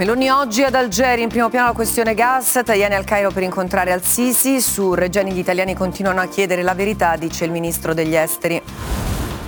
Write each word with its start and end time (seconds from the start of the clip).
Meloni 0.00 0.30
oggi 0.30 0.62
ad 0.62 0.74
Algeri, 0.74 1.20
in 1.20 1.28
primo 1.28 1.50
piano 1.50 1.66
la 1.66 1.72
questione 1.74 2.14
gas, 2.14 2.58
Tajani 2.64 2.94
al 2.94 3.04
Cairo 3.04 3.30
per 3.30 3.42
incontrare 3.42 3.92
Al-Sisi, 3.92 4.62
su 4.62 4.94
Regeni 4.94 5.30
gli 5.30 5.38
italiani 5.38 5.74
continuano 5.74 6.22
a 6.22 6.26
chiedere 6.26 6.62
la 6.62 6.72
verità, 6.72 7.16
dice 7.16 7.44
il 7.44 7.50
ministro 7.50 7.92
degli 7.92 8.14
esteri. 8.14 8.62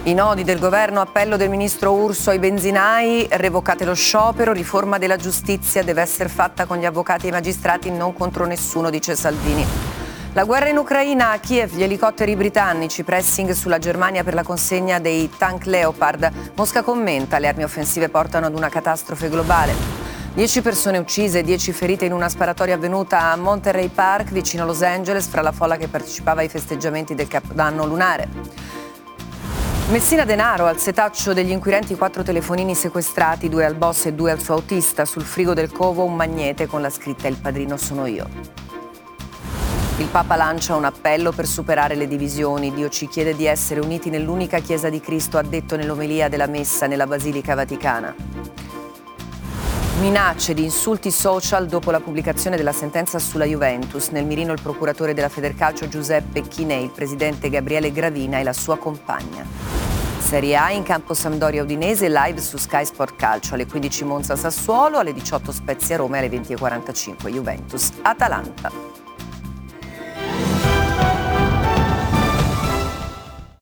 I 0.03 0.12
nodi 0.12 0.44
del 0.44 0.59
governo, 0.59 1.00
appello 1.00 1.39
del 1.39 1.48
ministro 1.48 1.92
Urso 1.92 2.28
ai 2.28 2.39
benzinai, 2.39 3.28
revocate 3.31 3.86
lo 3.86 3.94
sciopero, 3.94 4.53
riforma 4.53 4.98
della 4.98 5.17
giustizia 5.17 5.83
deve 5.83 6.03
essere 6.03 6.28
fatta 6.28 6.66
con 6.66 6.77
gli 6.77 6.84
avvocati 6.84 7.25
e 7.25 7.28
i 7.31 7.33
magistrati, 7.33 7.91
non 7.91 8.12
contro 8.12 8.44
nessuno, 8.44 8.91
dice 8.91 9.16
Salvini. 9.16 9.64
La 10.34 10.44
guerra 10.44 10.69
in 10.69 10.77
Ucraina, 10.77 11.31
a 11.31 11.39
Kiev 11.39 11.72
gli 11.72 11.83
elicotteri 11.83 12.37
britannici, 12.37 13.05
pressing 13.05 13.53
sulla 13.53 13.78
Germania 13.78 14.22
per 14.22 14.34
la 14.34 14.42
consegna 14.42 14.98
dei 14.98 15.31
tank 15.34 15.64
Leopard. 15.64 16.31
Mosca 16.56 16.83
commenta, 16.83 17.39
le 17.39 17.48
armi 17.48 17.64
offensive 17.64 18.11
portano 18.11 18.44
ad 18.44 18.55
una 18.55 18.69
catastrofe 18.69 19.31
globale. 19.31 20.02
Dieci 20.34 20.62
persone 20.62 20.97
uccise, 20.97 21.42
dieci 21.42 21.72
ferite 21.72 22.06
in 22.06 22.12
una 22.14 22.30
sparatoria 22.30 22.77
avvenuta 22.77 23.30
a 23.30 23.36
Monterey 23.36 23.88
Park, 23.88 24.30
vicino 24.30 24.64
Los 24.64 24.80
Angeles, 24.80 25.27
fra 25.27 25.42
la 25.42 25.52
folla 25.52 25.77
che 25.77 25.88
partecipava 25.88 26.41
ai 26.41 26.48
festeggiamenti 26.48 27.14
del 27.14 27.28
Capodanno 27.28 27.84
lunare. 27.84 28.28
Messina 29.91 30.25
Denaro, 30.25 30.64
al 30.64 30.78
setaccio 30.78 31.34
degli 31.34 31.50
inquirenti 31.50 31.97
quattro 31.97 32.22
telefonini 32.22 32.75
sequestrati, 32.75 33.50
due 33.50 33.66
al 33.66 33.75
boss 33.75 34.06
e 34.06 34.14
due 34.14 34.30
al 34.30 34.41
suo 34.41 34.55
autista, 34.55 35.05
sul 35.05 35.22
frigo 35.22 35.53
del 35.53 35.70
covo 35.70 36.03
un 36.03 36.14
magnete 36.14 36.66
con 36.66 36.80
la 36.80 36.88
scritta 36.88 37.28
Il 37.28 37.36
padrino 37.36 37.77
sono 37.77 38.06
io. 38.06 38.27
Il 39.98 40.06
Papa 40.06 40.34
lancia 40.36 40.75
un 40.75 40.86
appello 40.86 41.33
per 41.33 41.47
superare 41.47 41.94
le 41.94 42.08
divisioni. 42.08 42.72
Dio 42.72 42.88
ci 42.88 43.06
chiede 43.06 43.37
di 43.37 43.44
essere 43.44 43.81
uniti 43.81 44.09
nell'unica 44.09 44.60
Chiesa 44.60 44.88
di 44.88 44.99
Cristo, 44.99 45.37
ha 45.37 45.43
detto 45.43 45.76
nell'omelia 45.76 46.31
della 46.31 46.47
Messa 46.47 46.87
nella 46.87 47.06
Basilica 47.06 47.54
Vaticana. 47.54 48.81
Minacce 50.02 50.52
di 50.52 50.64
insulti 50.64 51.12
social 51.12 51.68
dopo 51.68 51.92
la 51.92 52.00
pubblicazione 52.00 52.56
della 52.56 52.72
sentenza 52.72 53.20
sulla 53.20 53.44
Juventus. 53.44 54.08
Nel 54.08 54.26
mirino 54.26 54.52
il 54.52 54.60
procuratore 54.60 55.14
della 55.14 55.28
Federcalcio 55.28 55.86
Giuseppe 55.86 56.42
Chinè, 56.42 56.74
il 56.74 56.90
presidente 56.90 57.48
Gabriele 57.48 57.92
Gravina 57.92 58.40
e 58.40 58.42
la 58.42 58.52
sua 58.52 58.76
compagna. 58.78 59.46
Serie 60.18 60.56
A 60.56 60.72
in 60.72 60.82
campo 60.82 61.14
Sampdoria 61.14 61.62
Udinese, 61.62 62.08
live 62.08 62.40
su 62.40 62.56
Sky 62.56 62.84
Sport 62.84 63.14
Calcio 63.14 63.54
alle 63.54 63.66
15 63.66 64.02
Monza 64.02 64.34
Sassuolo, 64.34 64.98
alle 64.98 65.12
18 65.12 65.52
Spezia 65.52 65.98
Roma 65.98 66.16
e 66.16 66.26
alle 66.26 66.36
20.45 66.36 67.28
Juventus 67.28 67.92
Atalanta. 68.02 69.01